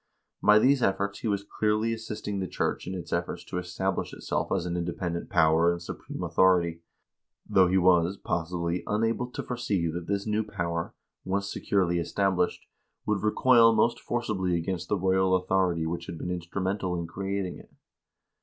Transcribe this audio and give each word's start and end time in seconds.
By 0.41 0.57
these 0.57 0.81
efforts 0.81 1.19
he 1.19 1.27
was 1.27 1.43
clearly 1.43 1.93
assisting 1.93 2.39
the 2.39 2.47
church 2.47 2.87
in 2.87 2.95
its 2.95 3.13
efforts 3.13 3.43
to 3.43 3.59
es 3.59 3.71
tablish 3.77 4.13
itself 4.15 4.51
as 4.51 4.65
an 4.65 4.75
independent 4.75 5.29
power 5.29 5.71
and 5.71 5.79
supreme 5.79 6.23
authority, 6.23 6.81
though 7.47 7.67
he 7.67 7.77
was, 7.77 8.17
possibly, 8.17 8.81
unable 8.87 9.27
to 9.29 9.43
foresee 9.43 9.85
that 9.91 10.07
this 10.07 10.25
new 10.25 10.43
power, 10.43 10.95
once 11.23 11.53
securely 11.53 11.99
established, 11.99 12.65
would 13.05 13.21
recoil 13.21 13.75
most 13.75 13.99
forcibly 13.99 14.55
against 14.57 14.89
the 14.89 14.97
royal 14.97 15.35
authority 15.35 15.85
which 15.85 16.07
had 16.07 16.17
been 16.17 16.31
instrumental 16.31 16.99
in 16.99 17.05
creating 17.05 17.59
it. 17.59 17.69